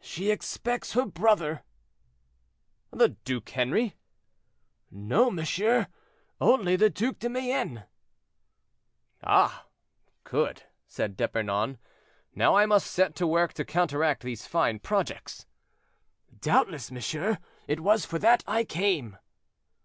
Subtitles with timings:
[0.00, 1.64] "She expects her brother."
[2.92, 3.96] "The Duke Henri?"
[4.92, 5.88] "No, monsieur;
[6.40, 7.82] only the Duc de Mayenne."
[9.24, 9.66] "Ah!
[10.22, 11.78] good," said d'Epernon;
[12.32, 15.46] "now I must set to work to counteract these fine projects."
[16.40, 19.16] "Doubtless, monsieur; it was for that I came."